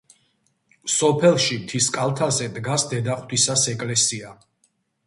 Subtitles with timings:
[0.93, 4.35] სოფელში მთის კალთაზე დგას დედაღვთისას ეკლესია.